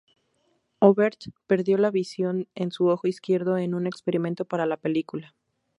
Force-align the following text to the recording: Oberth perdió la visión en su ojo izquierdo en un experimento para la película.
Oberth 0.79 1.27
perdió 1.45 1.77
la 1.77 1.91
visión 1.91 2.47
en 2.55 2.71
su 2.71 2.87
ojo 2.87 3.07
izquierdo 3.07 3.59
en 3.59 3.75
un 3.75 3.85
experimento 3.85 4.45
para 4.45 4.65
la 4.65 4.77
película. 4.77 5.35